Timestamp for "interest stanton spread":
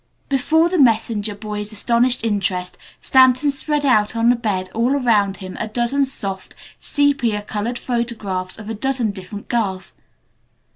2.23-3.85